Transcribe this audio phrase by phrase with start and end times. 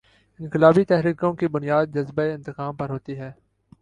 [0.39, 3.31] انقلابی تحریکوں کی بنیاد جذبۂ انتقام پر ہوتی ہے۔